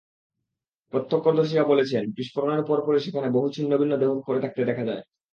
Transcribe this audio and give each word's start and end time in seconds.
প্রত্যক্ষদর্শীরা 0.93 1.63
বলেছেন, 1.63 2.03
বিস্ফোরণের 2.17 2.63
পরপরই 2.63 3.01
সেখানে 3.01 3.27
বহু 3.29 3.47
ছিন্নভিন্ন 3.49 3.93
দেহ 3.97 4.09
পড়ে 4.27 4.43
থাকতে 4.43 4.61
দেখা 4.65 4.83
যায়। 4.85 5.03